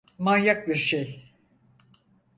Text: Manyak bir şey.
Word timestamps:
Manyak 0.17 0.67
bir 0.67 0.75
şey. 0.75 1.31